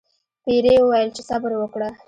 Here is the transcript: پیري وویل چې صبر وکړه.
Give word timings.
پیري 0.43 0.73
وویل 0.81 1.09
چې 1.15 1.21
صبر 1.29 1.51
وکړه. 1.57 1.89